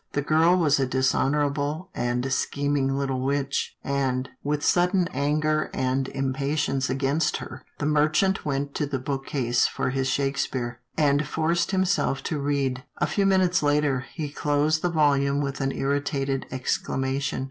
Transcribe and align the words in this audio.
The 0.13 0.23
girl 0.23 0.57
was 0.57 0.79
a 0.79 0.87
dishonour 0.87 1.45
able 1.45 1.91
and 1.93 2.33
scheming 2.33 2.97
little 2.97 3.19
witch, 3.21 3.77
and, 3.83 4.29
with 4.43 4.65
sudden 4.65 5.01
66 5.01 5.13
'TILDA 5.13 5.25
JANE'S 5.25 5.27
ORPHANS 5.27 5.45
anger 5.75 5.87
and 5.99 6.07
impatience 6.07 6.89
against 6.89 7.37
her, 7.37 7.63
the 7.77 7.85
merchant 7.85 8.43
went 8.43 8.73
to 8.73 8.87
the 8.87 8.97
book 8.97 9.27
case 9.27 9.67
for 9.67 9.91
his 9.91 10.07
Shakespeare, 10.07 10.79
and 10.97 11.27
forced 11.27 11.69
himself 11.69 12.23
to 12.23 12.39
read. 12.39 12.83
A 12.97 13.05
few 13.05 13.27
minutes 13.27 13.61
later, 13.61 14.07
he 14.11 14.29
closed 14.31 14.81
the 14.81 14.89
volume 14.89 15.39
with 15.39 15.61
an 15.61 15.71
irritated 15.71 16.47
exclamation. 16.49 17.39